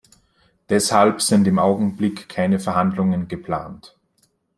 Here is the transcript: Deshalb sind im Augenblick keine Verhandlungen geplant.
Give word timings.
Deshalb 0.69 1.21
sind 1.21 1.45
im 1.47 1.59
Augenblick 1.59 2.27
keine 2.27 2.59
Verhandlungen 2.59 3.27
geplant. 3.27 3.95